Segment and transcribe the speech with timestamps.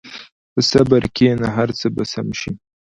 [0.53, 2.51] په صبر کښېنه، هر څه به سم شي.